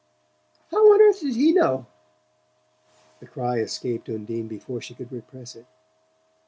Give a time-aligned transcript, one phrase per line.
[0.71, 1.85] "How on earth did he know?"
[3.19, 5.67] The cry escaped Undine before she could repress it.